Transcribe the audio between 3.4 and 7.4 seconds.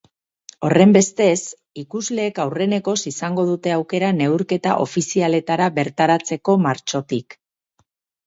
dute aukera neurketa ofizialetara bertaratzeko martxotik.